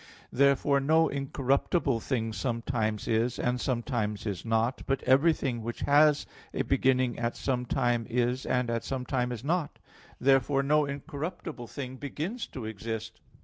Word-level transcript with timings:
Therefore 0.33 0.79
no 0.79 1.09
incorruptible 1.09 1.99
thing 1.99 2.33
sometimes 2.33 3.07
is, 3.07 3.37
and 3.37 3.61
sometimes 3.61 4.25
is 4.25 4.43
not: 4.43 4.81
but 4.87 5.03
everything 5.03 5.61
which 5.61 5.81
has 5.81 6.25
a 6.55 6.63
beginning 6.63 7.19
at 7.19 7.37
some 7.37 7.67
time 7.67 8.07
is, 8.09 8.43
and 8.47 8.71
at 8.71 8.83
some 8.83 9.05
time 9.05 9.31
is 9.31 9.43
not; 9.43 9.77
therefore 10.19 10.63
no 10.63 10.85
incorruptible 10.87 11.67
thing 11.67 11.97
begins 11.97 12.47
to 12.47 12.65
exist. 12.65 13.21